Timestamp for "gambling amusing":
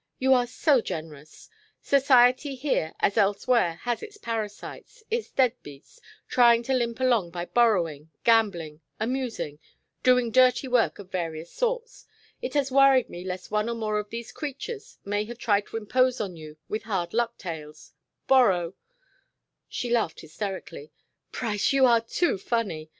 8.23-9.59